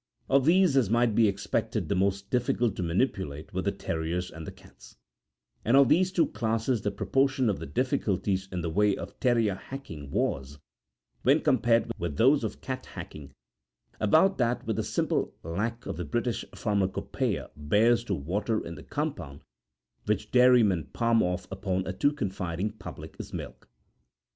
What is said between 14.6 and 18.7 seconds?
which the simple lac of the British pharmacopoeia bears to water